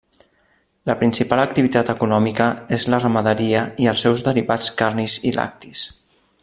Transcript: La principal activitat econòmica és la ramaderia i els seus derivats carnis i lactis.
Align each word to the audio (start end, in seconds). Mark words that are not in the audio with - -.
La 0.89 0.95
principal 1.01 1.41
activitat 1.41 1.91
econòmica 1.93 2.47
és 2.79 2.87
la 2.93 3.01
ramaderia 3.05 3.61
i 3.85 3.91
els 3.93 4.07
seus 4.09 4.27
derivats 4.31 4.75
carnis 4.83 5.23
i 5.33 5.39
lactis. 5.41 5.89